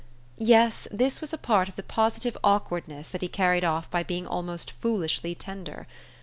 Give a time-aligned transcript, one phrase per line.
[0.39, 4.25] Yes, this was a part of the positive awkwardness that he carried off by being
[4.25, 5.85] almost foolishly tender.